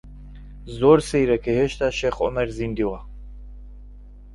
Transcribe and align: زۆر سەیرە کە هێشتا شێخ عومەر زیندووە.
زۆر 0.79 0.99
سەیرە 1.09 1.37
کە 1.43 1.51
هێشتا 1.59 1.87
شێخ 1.99 2.15
عومەر 2.23 2.47
زیندووە. 2.57 2.99